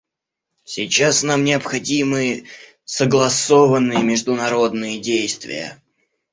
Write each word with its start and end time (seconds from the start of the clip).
Сейчас 0.63 1.21
нам 1.21 1.43
необходимы 1.43 2.45
согласованные 2.85 4.01
международные 4.01 4.97
действия. 4.99 5.79